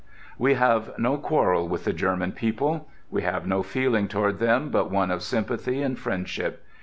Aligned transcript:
"We 0.39 0.55
have 0.55 0.97
no 0.97 1.15
quarrel 1.19 1.67
with 1.67 1.83
the 1.83 1.93
German 1.93 2.31
people. 2.31 2.89
We 3.11 3.21
have 3.21 3.45
no 3.45 3.61
feeling 3.61 4.07
toward 4.07 4.39
them 4.39 4.69
but 4.69 4.89
one 4.89 5.11
of 5.11 5.21
sympathy 5.21 5.83
and 5.83 5.95
friendship. 5.95 6.65